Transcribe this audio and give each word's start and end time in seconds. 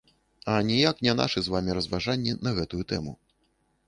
А 0.51 0.53
ніяк 0.69 1.03
не 1.07 1.13
нашы 1.19 1.43
з 1.47 1.53
вамі 1.55 1.75
разважанні 1.79 2.33
на 2.47 2.55
гэтую 2.61 2.81
тэму. 2.93 3.13